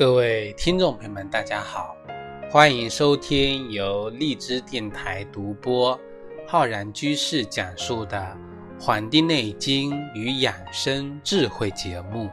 [0.00, 1.94] 各位听众朋友们，大家好，
[2.50, 6.00] 欢迎收听由荔枝电台独播、
[6.48, 8.16] 浩然居士讲述的
[8.82, 12.30] 《黄帝内经与养生智慧》节目。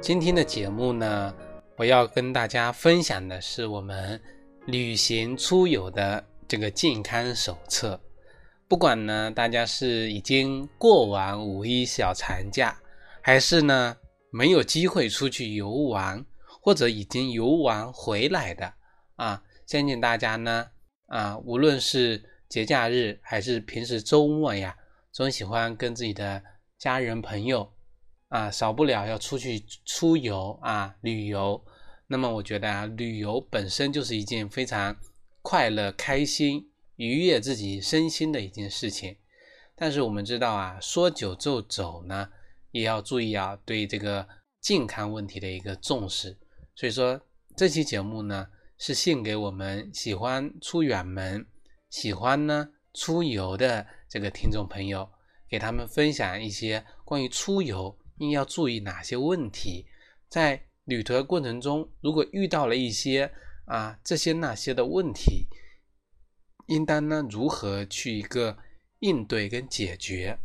[0.00, 1.32] 今天的节目呢，
[1.76, 4.20] 我要跟大家分享的是我们
[4.66, 7.98] 旅行出游的这个健康手册。
[8.68, 12.78] 不管呢，大家是已经过完五一小长假，
[13.22, 13.96] 还是呢
[14.30, 16.22] 没有机会出去游玩，
[16.60, 18.70] 或者已经游玩回来的
[19.16, 20.66] 啊，相信大家呢
[21.06, 24.76] 啊，无论是节假日还是平时周末呀，
[25.10, 26.42] 总喜欢跟自己的
[26.76, 27.66] 家人朋友。
[28.28, 31.64] 啊，少不了要出去出游啊，旅游。
[32.06, 34.94] 那么我觉得啊，旅游本身就是一件非常
[35.42, 39.16] 快乐、开心、愉悦自己身心的一件事情。
[39.74, 42.30] 但是我们知道啊，说走就走呢，
[42.70, 44.26] 也要注意啊，对这个
[44.60, 46.38] 健康问题的一个重视。
[46.74, 47.20] 所以说，
[47.56, 51.44] 这期节目呢，是献给我们喜欢出远门、
[51.90, 55.10] 喜欢呢出游的这个听众朋友，
[55.48, 57.98] 给他们分享一些关于出游。
[58.18, 59.84] 应要注意哪些问题？
[60.28, 63.32] 在旅途的过程中，如果遇到了一些
[63.64, 65.46] 啊这些那些的问题，
[66.66, 68.56] 应当呢如何去一个
[69.00, 70.38] 应对跟解决？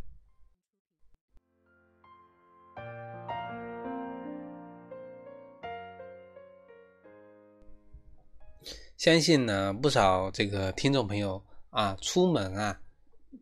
[8.96, 11.40] 相信呢不少这个听众朋友
[11.70, 12.80] 啊出门啊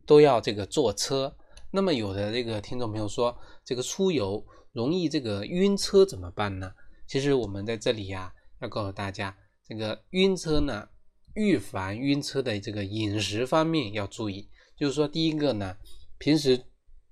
[0.04, 1.34] 都要这个坐车。
[1.70, 6.72] 那么有的这个听众朋友说，这个出游容易这个晕车怎么办呢？
[7.06, 9.36] 其实我们在这里呀，要告诉大家，
[9.68, 10.88] 这个晕车呢，
[11.34, 14.48] 预防晕车的这个饮食方面要注意。
[14.76, 15.76] 就是说，第一个呢，
[16.18, 16.64] 平时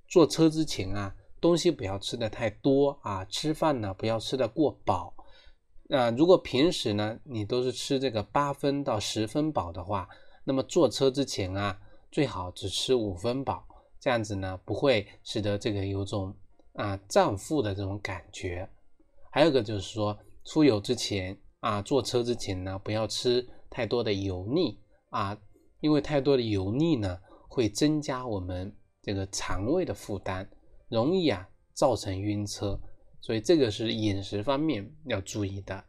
[0.06, 5.14] 坐车之前啊，东西不要吃的太多啊，吃饭呢不要吃的过饱。
[5.90, 10.08] 啊，如果平时呢你都是吃这个八分到十分饱的话，
[10.44, 11.78] 那么坐车之前啊，
[12.12, 13.66] 最好只吃五分饱。
[13.98, 16.34] 这样子呢，不会使得这个有种
[16.74, 18.68] 啊胀腹的这种感觉。
[19.30, 25.40] 还有个就是说，出游之前啊，坐车之前呢，不要吃太多的油腻啊，
[25.80, 30.46] 因为太多的油腻呢，会增加我们这个肠胃的负担，
[30.90, 32.78] 容易啊造成晕车。
[33.18, 35.82] 所以这个是饮食方面要注意的。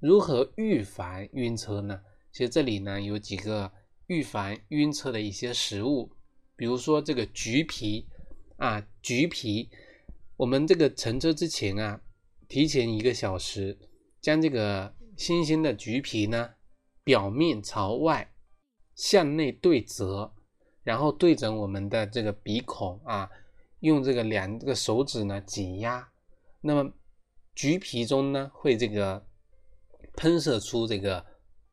[0.00, 2.00] 如何预防晕车呢？
[2.32, 3.70] 其实这里呢有几个
[4.08, 6.10] 预防晕车的一些食物。
[6.56, 8.08] 比如说这个橘皮
[8.56, 9.70] 啊，橘皮，
[10.36, 12.00] 我们这个乘车之前啊，
[12.48, 13.78] 提前一个小时，
[14.26, 16.50] 将这个新鲜的橘皮呢，
[17.04, 18.34] 表面朝外
[18.96, 20.32] 向内对折，
[20.82, 23.30] 然后对准我们的这个鼻孔啊，
[23.78, 26.08] 用这个两个手指呢挤压，
[26.60, 26.90] 那么
[27.54, 29.24] 橘皮中呢会这个
[30.16, 31.24] 喷射出这个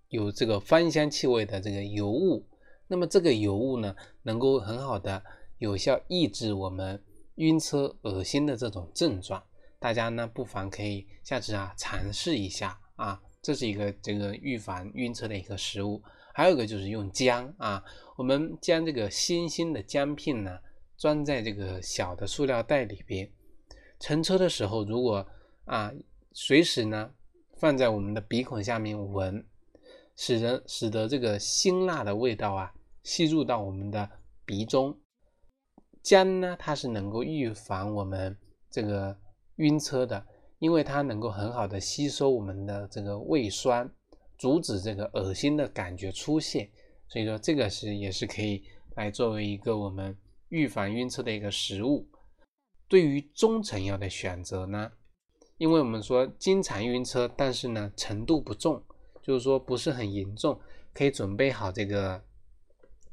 [0.09, 2.47] 有这个芳香气味的这个油雾。
[2.87, 5.23] 那么这个油雾呢，能够很好的
[5.57, 7.03] 有效抑制我们
[7.37, 9.43] 晕车、恶心的这种症状。
[9.83, 16.01] 大家呢不妨可以下次啊尝试一下啊，这是一个这个预防晕车的一个食物。
[16.33, 17.83] 还有一个就是用姜啊，
[18.15, 20.57] 我们将这个新鲜的姜片呢
[20.97, 23.29] 装在这个小的塑料袋里边，
[23.99, 25.27] 乘车的时候如果
[25.65, 25.91] 啊
[26.31, 27.11] 随时呢
[27.57, 29.45] 放在我们的鼻孔下面闻，
[30.15, 32.73] 使得使得这个辛辣的味道啊。
[33.03, 34.09] 吸入到我们的
[34.45, 34.97] 鼻中，
[36.01, 38.37] 姜呢，它是能够预防我们
[38.71, 39.19] 这个
[39.57, 40.25] 晕车的，
[40.59, 43.89] 因为它能够很好的吸收我们的这个胃酸，
[44.37, 46.69] 阻止这个恶心的感觉出现。
[47.07, 48.63] 所以说，这个是也是可以
[48.95, 50.17] 来作为一个我们
[50.49, 52.07] 预防晕车的一个食物。
[52.87, 54.91] 对于中成药的选择呢，
[55.57, 58.83] 因为我们说经常晕车，但是呢程度不重，
[59.21, 60.59] 就是说不是很严重，
[60.93, 62.23] 可以准备好这个。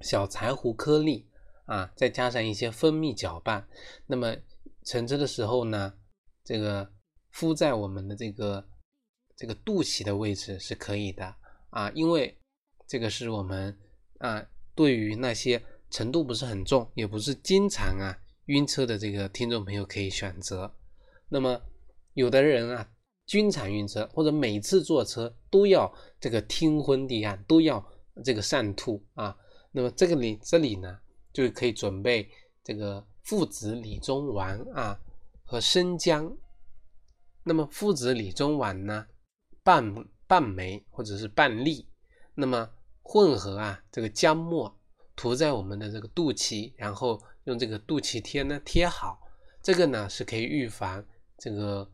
[0.03, 1.27] 小柴胡颗粒
[1.67, 3.69] 啊，再加上一些蜂蜜搅拌，
[4.07, 4.35] 那么
[4.83, 5.93] 乘车的时候呢，
[6.45, 6.91] 这个
[7.31, 8.65] 敷在我们的这个
[9.37, 11.35] 这个肚脐的位置是可以的
[11.71, 12.37] 啊，因为
[12.87, 13.79] 这个是我们
[14.19, 14.45] 啊，
[14.75, 20.75] 对于那些程度不是很重，也不是经常啊晕车的这个听众朋友可以选择。
[21.29, 21.61] 那么
[22.15, 22.91] 有的人啊，
[23.27, 27.85] 经常晕车，或者每次坐车都要这个天昏地暗，都要
[28.25, 29.37] 这个上吐啊。
[29.71, 30.99] 那么这个里这里呢，
[31.33, 32.29] 就可以准备
[32.65, 35.01] 这个附子理中丸啊
[35.51, 36.33] 和生姜。
[37.43, 39.05] 那么附子理中丸呢，
[39.65, 39.93] 半
[40.29, 41.89] 半枚或者是半粒。
[42.37, 42.71] 那么
[43.03, 44.73] 混合啊这个姜末
[45.17, 49.21] 涂在我们的这个肚脐，然后用这个肚脐贴呢贴好，
[49.61, 51.05] 这个呢是可以预防
[51.37, 51.91] 这个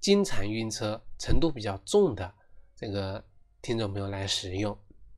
[0.00, 2.32] 经常晕车程度比较重的
[2.74, 3.22] 这个
[3.60, 4.74] 听众朋友来使用。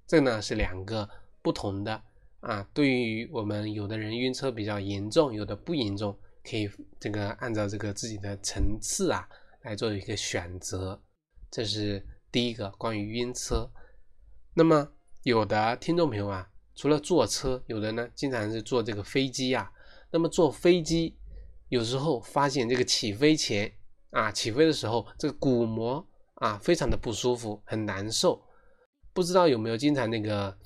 [0.09, 1.09] 这呢是两个
[1.41, 2.03] 不同的
[2.41, 6.19] 啊，对于我们有的人晕车比较严重，有的不严重，
[6.49, 6.71] 可以
[7.01, 9.29] 这个按照这个自己的层次啊
[9.63, 11.03] 来做一个选择。
[11.51, 13.71] 这是第一个关于晕车。
[14.55, 14.93] 那么
[15.23, 19.71] 有的听众朋友啊，除了坐车，有的呢经常是坐这个飞机啊。
[20.11, 21.17] 那么坐飞机
[21.69, 23.73] 有时候发现这个起飞前
[24.11, 28.41] 啊，起飞的时候这个鼓膜啊非常的不舒服，很难受。
[29.13, 30.57] 不知道有没有经常那个，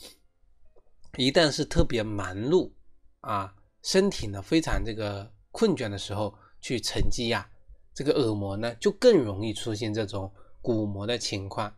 [1.16, 2.72] 一旦是特别忙碌
[3.20, 7.49] 啊，身体呢非常这个困倦的时候去乘机呀，
[7.94, 10.31] 这个耳膜呢就更容易出现这种。
[10.60, 11.72] 鼓膜的情况，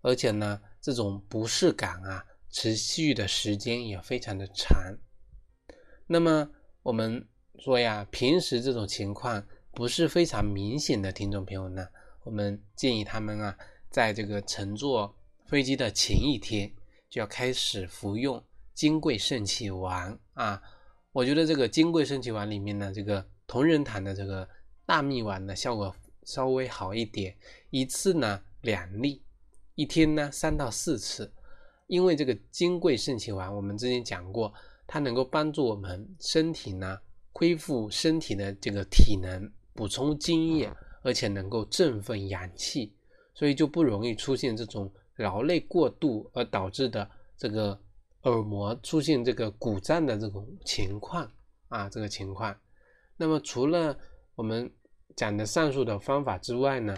[0.00, 4.70] 而且呢，这种不适感啊，持续的时间也非常的长。
[6.06, 6.48] 那么
[6.82, 7.22] 我们
[7.58, 11.86] 说呀，平时这种情况不是非常明显的听众朋友呢，
[12.22, 13.58] 我们建议他们啊，
[13.90, 15.14] 在这个乘坐
[15.46, 16.72] 飞机的前一天
[17.10, 18.42] 就要开始服用
[18.74, 20.62] 金匮肾气丸啊。
[21.12, 24.48] 我觉得这个金匮肾气丸里面呢，这个同仁堂的这个
[24.86, 25.94] 大蜜丸的效果。
[26.22, 27.34] 稍微好一点，
[27.70, 29.20] 一次呢两粒，
[29.74, 31.32] 一天呢三到四次。
[31.88, 34.52] 因为这个金匮肾气丸，我们之前讲过，
[34.86, 36.96] 它能够帮助我们身体呢
[37.32, 40.70] 恢复身体的这个体能，补充津液，
[41.02, 42.92] 而且能够振奋阳气，
[43.34, 47.76] 所以就不容易出现这种劳累过度而导致的这个
[48.22, 51.30] 耳膜出现这个鼓胀的这种情况
[51.68, 52.54] 啊，这个情况。
[53.16, 53.98] 那么除了
[54.34, 54.70] 我们。
[55.16, 56.96] 讲的上述的方法之外呢，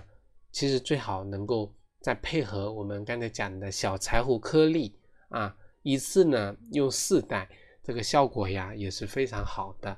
[0.52, 4.94] 其实最好能够再配合我们刚才讲的小柴胡颗粒
[5.30, 7.48] 啊，一次呢用四袋，
[7.82, 9.96] 这个效果呀也是非常好的。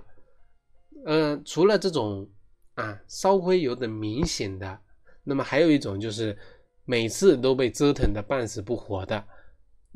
[1.04, 2.26] 嗯，除了这种
[2.76, 4.78] 啊稍微有点明显的，
[5.24, 6.38] 那么还有一种就是
[6.84, 9.22] 每次都被折腾的半死不活的。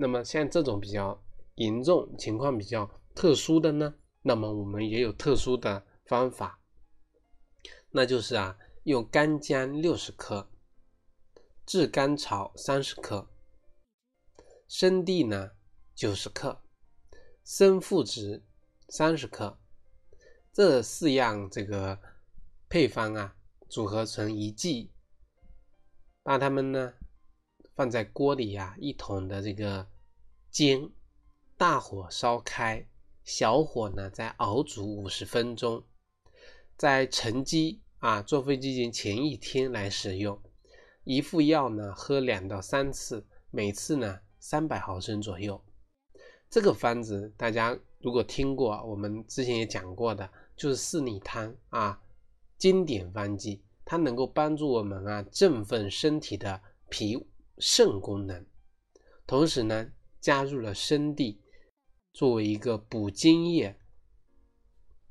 [0.01, 1.21] 那么像这种比较
[1.57, 6.61] 严重情况比较特殊的呢，那么我们也有特殊的方法。
[7.91, 10.49] 那就是啊，用干姜六十克，
[11.67, 13.29] 炙甘草三十克，
[14.69, 15.51] 生地呢
[15.97, 16.63] 九十克，
[17.45, 18.45] 生附子
[18.91, 19.59] 三十克，
[20.53, 21.99] 这四样这个
[22.69, 23.37] 配方啊，
[23.69, 24.93] 组合成一剂，
[26.23, 26.95] 把它们呢
[27.79, 29.87] 放在锅里呀，一桶的这个
[30.51, 30.91] 煎，
[31.57, 32.85] 大火烧开，
[33.23, 35.85] 小火呢再熬煮五十分钟。
[36.77, 40.43] 在乘机啊，坐飞机前前一天来使用
[41.05, 45.63] 一副药呢，喝两到三次，每次呢三百毫升左右。
[46.51, 52.03] 这个方子大家如果听过，我们之前也讲过的，就是四逆汤啊，
[52.57, 57.25] 经典方剂，它能够帮助我们啊振奋身体的脾
[57.59, 58.45] 肾功能，
[59.27, 61.41] 同时呢加入了生地，
[62.13, 63.77] 作为一个补津液。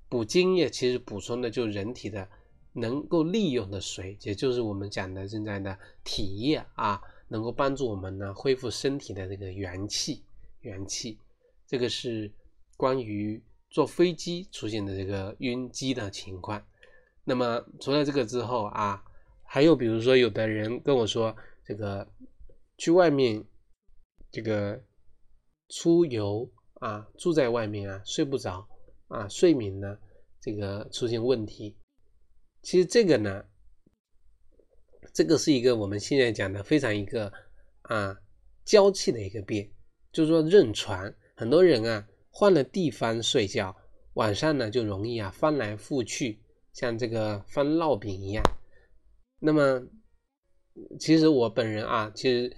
[0.09, 2.29] 补津液其实补充的就是人体的
[2.73, 10.23] 能够利用的水，也就是我们讲的现在的体液啊，能够帮助我们呢恢复身体的这个元气。
[10.61, 11.17] 元气，
[11.65, 12.31] 这个是
[12.75, 16.65] 关于坐飞机出现的这个晕机的情况。
[17.23, 19.03] 那么除了这个之后啊，
[19.43, 21.35] 还有比如说有的人跟我说，
[21.65, 22.07] 这个
[22.77, 23.43] 去外面
[24.31, 24.81] 这个
[25.69, 28.67] 出游啊，住在外面啊，睡不着。
[29.09, 29.97] 啊，睡眠呢，
[30.41, 31.73] 这个出现问题，
[32.61, 33.45] 其实这个呢，
[35.13, 37.31] 这个是一个我们现在讲的非常一个
[37.83, 38.19] 啊
[38.65, 39.71] 娇气的一个病，
[40.11, 43.73] 就是说认床，很多人啊换了地方睡觉，
[44.15, 46.41] 晚上呢就容易啊翻来覆去，
[46.73, 48.43] 像这个翻烙饼一样。
[49.39, 49.81] 那么
[50.99, 52.53] 其实我本人啊，其实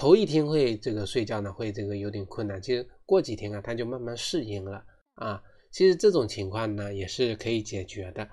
[0.00, 4.82] 头一天会这个睡觉呢会这个有点困难，其实过几天啊他就慢慢适应了
[5.16, 5.42] 啊。
[5.70, 8.26] 其实这种情况呢也是可以解决的，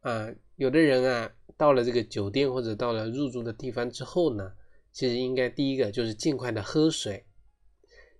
[0.00, 0.26] 啊，
[0.56, 4.54] 有的人啊到了这个酒店或者到了入住的地方之后呢，
[4.90, 7.22] 其实应该第一个就是尽快的喝水，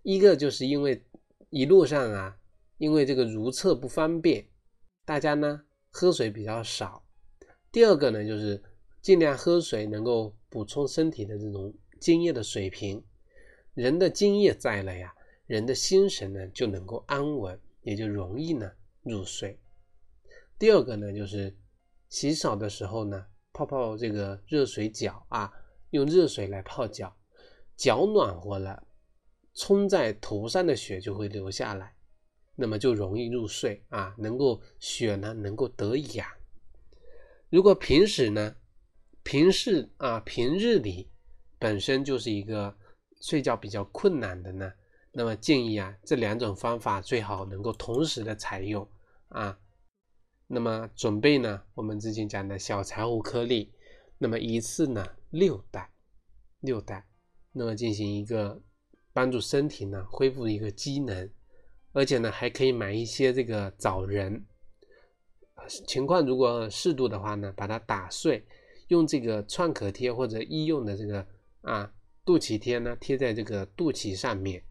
[0.02, 1.02] 一个就是因为
[1.48, 2.36] 一路上啊，
[2.76, 4.46] 因为这个如厕不方便，
[5.06, 7.02] 大家呢喝水比较少，
[7.72, 8.62] 第二个呢就是
[9.00, 11.72] 尽量喝水能够补充身体的这种
[12.02, 13.02] 精液的水平，
[13.74, 15.14] 人的精液在了呀，
[15.46, 17.58] 人的心神呢就能够安稳。
[17.84, 18.70] 也就容易呢
[19.02, 19.58] 入睡。
[20.56, 21.52] 第二个呢，就是
[22.08, 25.52] 洗澡的时候呢，泡泡这个热水脚啊，
[25.90, 27.12] 用热水来泡脚，
[27.76, 28.86] 脚暖和了，
[29.54, 31.92] 冲在头上的血就会流下来，
[32.54, 36.24] 那么就容易入睡啊，能够血呢能够得养。
[37.50, 38.54] 如果平时呢，
[39.24, 41.08] 平时啊平日里
[41.62, 42.76] 本身就是一个
[43.20, 44.72] 睡觉比较困难的呢，
[45.12, 48.84] 那么建议啊这两种方法最好能够同时的采用
[49.28, 49.56] 啊。
[50.48, 53.72] 那么准备呢，我们之前讲的小柴胡颗粒，
[54.18, 55.88] 那么一次呢六袋，
[56.62, 57.06] 六袋，
[57.52, 58.60] 那么进行一个
[59.12, 61.30] 帮助身体呢恢复一个机能，
[61.92, 64.44] 而且呢还可以买一些这个枣仁，
[65.86, 68.44] 情况如果适度的话呢，把它打碎，
[68.88, 71.24] 用这个创可贴或者医用的这个
[71.62, 71.92] 啊
[72.24, 74.62] 肚脐贴呢贴在这个肚脐上面，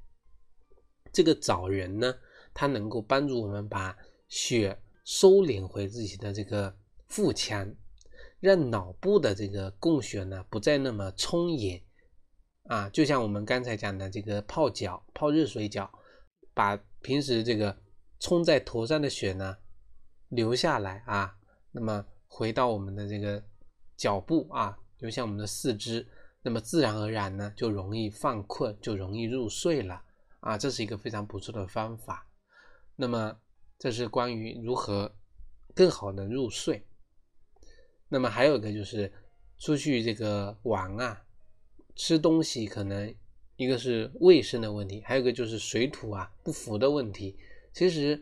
[1.12, 2.16] 这个枣仁呢，
[2.54, 3.98] 它能够帮助我们把
[4.30, 4.80] 血。
[5.04, 6.74] 收敛回自己的这个
[7.08, 7.76] 腹腔，
[8.40, 11.82] 让脑部的这个供血呢不再那么充盈
[12.66, 15.92] 啊，就像我们刚才讲的这个泡脚、泡热水脚，
[16.54, 17.76] 把平时这个
[18.20, 19.58] 冲在头上的血呢
[20.30, 21.36] 流下来啊，
[21.72, 23.44] 那么回到我们的这个
[23.98, 26.08] 脚部啊，流向我们的四肢，
[26.42, 30.02] 那么自然而然呢就容易犯困，就容易入睡了
[30.40, 32.28] 啊，这是一个非常不错的方法。
[32.96, 33.38] 那么。
[33.84, 35.12] 这是关于如何
[35.74, 36.86] 更好的入睡。
[38.10, 39.12] 那么还有一个就是
[39.58, 41.20] 出去这个玩啊，
[41.96, 43.12] 吃东西可能
[43.56, 47.36] 一个是卫生的问题，还有一个就是水土啊不服的问题。
[47.74, 48.22] 其实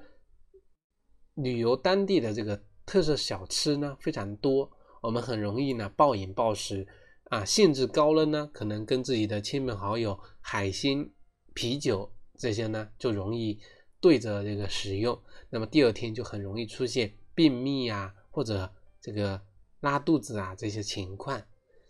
[1.33, 4.71] 旅游当地的这个特色小吃呢非常多，
[5.01, 6.87] 我们很容易呢暴饮暴食
[7.29, 11.09] 啊，兴致高了呢，可能跟自己的亲朋好友海鲜、
[11.55, 13.59] 啤酒这些呢就容易。
[14.01, 18.71] 对着这个使用，那么第二天就很容易出现便秘啊，或者
[19.01, 19.41] 这个
[19.81, 21.37] 拉肚子啊这些情况。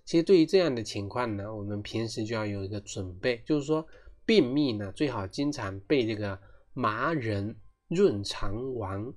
[0.06, 3.86] 其实对于这样的情况呢，我们平时就要有一个准备，就是说
[4.26, 6.40] 便秘呢最好经常备这个
[6.74, 7.56] 麻仁
[7.90, 9.14] 润肠丸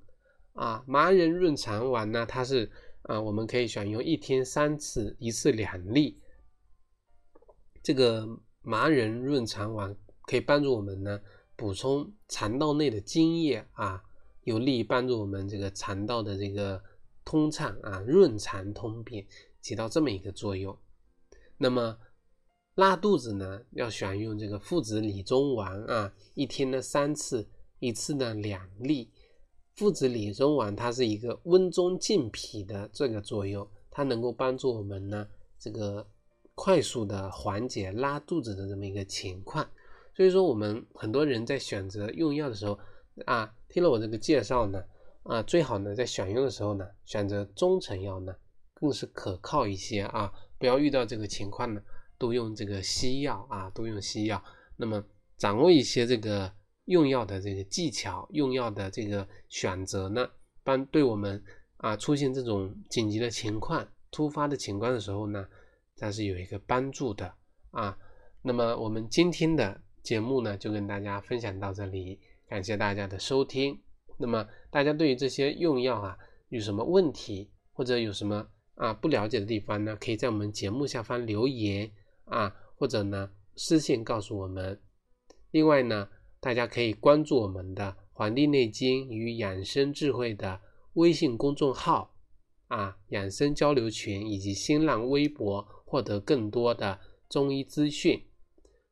[0.53, 0.83] 啊。
[0.85, 2.71] 麻仁润肠丸呢，它是
[3.03, 6.19] 啊，我们可以选用一天三次，一次两粒。
[7.81, 8.27] 这个
[8.61, 9.95] 麻仁润肠丸
[10.27, 11.19] 可以帮助我们呢。
[11.55, 14.03] 补充肠道内的津液啊，
[14.43, 16.83] 有利于帮助我们这个肠道的这个
[17.23, 19.25] 通畅啊，润肠通便，
[19.61, 20.75] 起到这么一个作用。
[21.57, 21.95] 那么
[22.73, 27.47] 拉肚子呢，要选用这个附子理中丸啊，一天呢三次，
[27.79, 29.11] 一次呢两粒。
[29.75, 35.27] 附子理中丸它是一个温中健脾的这个作用，它能够帮助我们呢
[35.57, 36.05] 这个
[36.55, 39.67] 快速的缓解拉肚子的这么一个情况。
[40.15, 42.77] 所以说，我们很多人在选择用药的时候
[43.25, 44.83] 啊，听了我这个介绍呢，
[45.23, 48.35] 啊，最好呢在选用的时候呢，选择中成药呢，
[48.75, 51.81] 更是可靠一些啊，不要遇到这个情况呢，
[52.19, 54.39] 都用这个西药啊，都用西药。
[54.77, 55.03] 那么
[55.35, 56.51] 掌握一些这个
[56.85, 60.29] 用药的这个技巧，用药的这个选择呢，
[60.63, 61.43] 帮对我们
[61.77, 65.47] 啊出现这种紧急的情况、突发的情况的时候呢，
[65.97, 67.33] 它是有一个帮助的
[67.71, 67.97] 啊。
[68.41, 69.81] 那么我们今天的。
[70.03, 73.81] 节目呢就跟大家分享到这里，感谢大家的收听。
[74.17, 76.17] 那么大家对于这些用药啊
[76.49, 79.95] 有什么问题或者有什么啊不了解的地方呢？
[79.95, 81.89] 可以在我们节目下方留言
[82.25, 84.77] 啊，或者呢私信告诉我们。
[85.51, 86.09] 另外呢，
[86.43, 90.59] 大家可以关注我们的《黄帝内经与养生智慧》的
[90.95, 92.13] 微信公众号
[92.67, 98.21] 啊，养生交流群以及新浪微博，获得更多的中医资讯。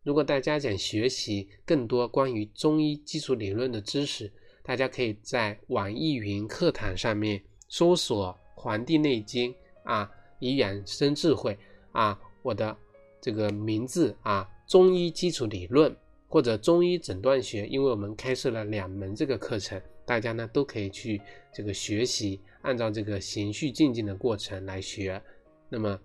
[0.02, 4.32] 如果大家想学习更多关于中医基础理论的知识，
[4.64, 9.54] 大家可以在网易云课堂上面搜索《黄帝内经》
[9.84, 11.60] 啊，以养生智慧
[11.92, 12.78] 啊，我的
[13.20, 15.94] 这个名字啊，中医基础理论
[16.32, 21.22] 或者中医诊断学，因为我们开设了两门这个课程，大家呢都可以去
[21.54, 25.22] 这个学习，按照这个循序渐进的过程来学。
[25.68, 26.00] 那么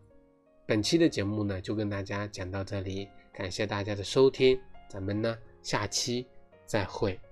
[0.67, 3.09] 本期的节目呢，就跟大家讲到这里。
[3.33, 6.27] 感谢大家的收听，咱们呢下期
[6.67, 7.26] 再会。